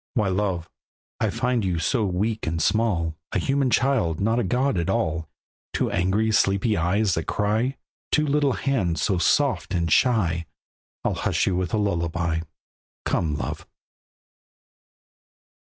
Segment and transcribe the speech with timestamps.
[0.15, 0.67] Why love!
[1.19, 5.29] I find you so weak and small, A human child, not a god at all;
[5.73, 7.77] Two angry, sleepy eyes that cry,
[8.11, 10.47] Two little hands so soft and shy,
[11.03, 12.39] I'll hush you with a lullaby.
[13.05, 13.67] Come, love!